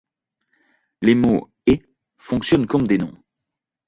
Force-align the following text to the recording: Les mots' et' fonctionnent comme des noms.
Les 1.03 1.13
mots' 1.13 1.51
et' 1.67 1.83
fonctionnent 2.17 2.65
comme 2.65 2.87
des 2.87 2.97
noms. 2.97 3.15